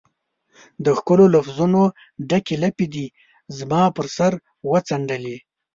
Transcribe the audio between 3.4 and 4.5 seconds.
زما پر سر